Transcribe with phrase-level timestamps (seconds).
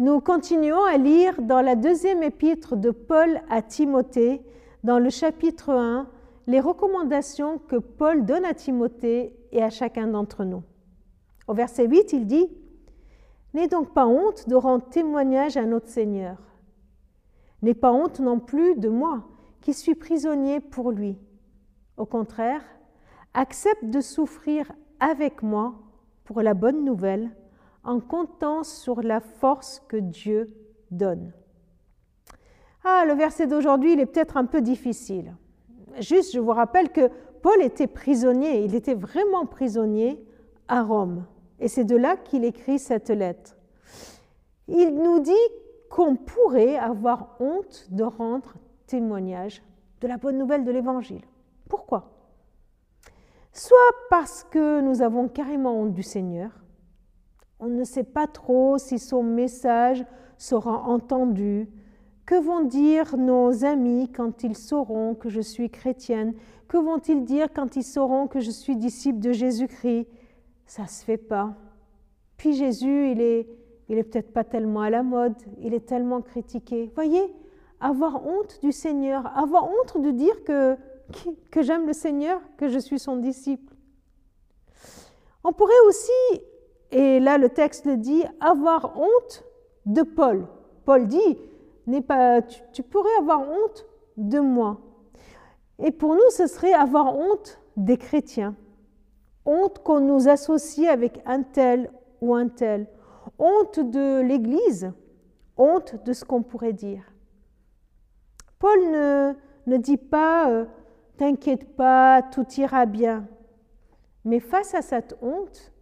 [0.00, 4.40] Nous continuons à lire dans la deuxième épître de Paul à Timothée,
[4.84, 6.06] dans le chapitre 1,
[6.46, 10.62] les recommandations que Paul donne à Timothée et à chacun d'entre nous.
[11.48, 12.48] Au verset 8, il dit
[13.54, 16.36] N'aie donc pas honte de rendre témoignage à notre Seigneur.
[17.62, 19.24] N'aie pas honte non plus de moi,
[19.62, 21.18] qui suis prisonnier pour lui.
[21.96, 22.62] Au contraire,
[23.34, 24.70] accepte de souffrir
[25.00, 25.74] avec moi
[26.22, 27.32] pour la bonne nouvelle
[27.84, 30.54] en comptant sur la force que Dieu
[30.90, 31.32] donne.
[32.84, 35.34] Ah, le verset d'aujourd'hui, il est peut-être un peu difficile.
[36.00, 37.10] Juste, je vous rappelle que
[37.42, 40.24] Paul était prisonnier, il était vraiment prisonnier
[40.68, 41.24] à Rome.
[41.60, 43.56] Et c'est de là qu'il écrit cette lettre.
[44.68, 45.32] Il nous dit
[45.90, 48.54] qu'on pourrait avoir honte de rendre
[48.86, 49.62] témoignage
[50.00, 51.22] de la bonne nouvelle de l'Évangile.
[51.68, 52.10] Pourquoi?
[53.52, 53.76] Soit
[54.10, 56.50] parce que nous avons carrément honte du Seigneur,
[57.60, 60.04] on ne sait pas trop si son message
[60.36, 61.68] sera entendu,
[62.26, 66.34] que vont dire nos amis quand ils sauront que je suis chrétienne?
[66.68, 70.06] Que vont-ils dire quand ils sauront que je suis disciple de Jésus-Christ?
[70.66, 71.54] Ça se fait pas.
[72.36, 73.48] Puis Jésus, il est,
[73.88, 76.92] il est peut-être pas tellement à la mode, il est tellement critiqué.
[76.94, 77.34] Voyez,
[77.80, 80.76] avoir honte du Seigneur, avoir honte de dire que,
[81.50, 83.74] que j'aime le Seigneur, que je suis son disciple.
[85.44, 86.42] On pourrait aussi,
[86.90, 89.44] et là le texte le dit, avoir honte
[89.86, 90.46] de Paul.
[90.84, 91.38] Paul dit,
[92.06, 93.86] pas, tu, pourrais avoir honte
[94.16, 94.78] de moi.
[95.78, 98.54] Et pour nous, ce serait avoir honte des chrétiens.
[99.46, 102.86] Honte qu'on nous associe avec un tel ou un tel.
[103.38, 104.92] Honte de l'Église.
[105.56, 107.04] Honte de ce qu'on pourrait dire.
[108.58, 109.32] Paul ne,
[109.66, 110.64] ne dit pas euh,
[111.18, 113.26] T'inquiète pas, tout ira bien.
[114.24, 115.72] Mais face à cette honte,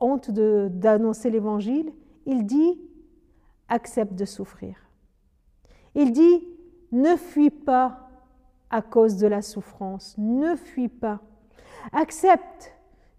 [0.00, 1.92] honte d'annoncer l'Évangile,
[2.26, 2.78] il dit
[3.68, 4.76] accepte de souffrir.
[5.94, 6.46] Il dit,
[6.92, 8.08] ne fuis pas
[8.70, 11.20] à cause de la souffrance, ne fuis pas.
[11.92, 12.72] Accepte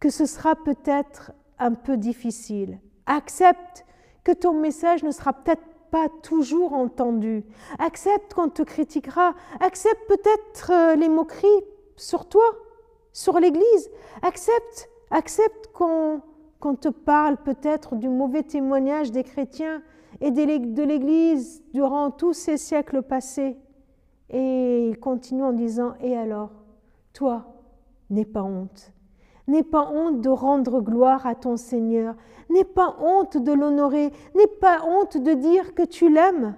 [0.00, 2.78] que ce sera peut-être un peu difficile.
[3.06, 3.84] Accepte
[4.22, 7.44] que ton message ne sera peut-être pas toujours entendu.
[7.78, 9.34] Accepte qu'on te critiquera.
[9.60, 11.64] Accepte peut-être euh, les moqueries
[11.96, 12.44] sur toi,
[13.12, 13.90] sur l'Église.
[14.22, 16.20] Accepte, accepte qu'on
[16.72, 19.82] te parle peut-être du mauvais témoignage des chrétiens
[20.22, 23.58] et de l'Église durant tous ces siècles passés.
[24.30, 26.50] Et il continue en disant, et alors,
[27.12, 27.46] toi,
[28.08, 28.92] n'aie pas honte.
[29.46, 32.14] N'aie pas honte de rendre gloire à ton Seigneur.
[32.48, 34.10] N'aie pas honte de l'honorer.
[34.34, 36.56] N'aie pas honte de dire que tu l'aimes.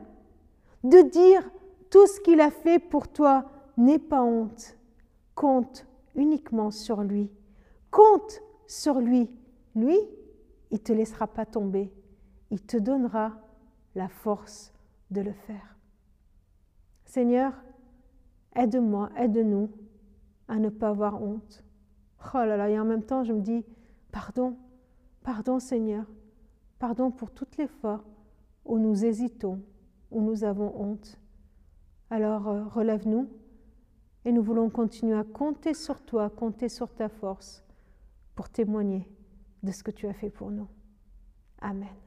[0.85, 1.43] De dire
[1.91, 3.47] tout ce qu'il a fait pour toi.
[3.77, 4.77] N'aie pas honte.
[5.35, 7.31] Compte uniquement sur lui.
[7.91, 9.29] Compte sur lui.
[9.77, 9.99] Lui,
[10.71, 11.93] il ne te laissera pas tomber.
[12.51, 13.33] Il te donnera
[13.95, 14.73] la force
[15.11, 15.77] de le faire.
[17.05, 17.53] Seigneur,
[18.55, 19.71] aide-moi, aide-nous
[20.49, 21.63] à ne pas avoir honte.
[22.35, 23.65] Oh là là, et en même temps, je me dis,
[24.11, 24.57] pardon,
[25.23, 26.07] pardon Seigneur,
[26.79, 28.03] pardon pour toutes les fois
[28.65, 29.61] où nous hésitons,
[30.11, 31.21] où nous avons honte.
[32.11, 33.29] Alors euh, relève-nous
[34.25, 37.65] et nous voulons continuer à compter sur toi, compter sur ta force
[38.35, 39.09] pour témoigner
[39.63, 40.69] de ce que tu as fait pour nous.
[41.61, 42.06] Amen.